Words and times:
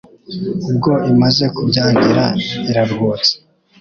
Ubwo 0.69 0.91
imaze 1.11 1.43
kubyagira 1.55 2.25
iraruhutse 2.69 3.31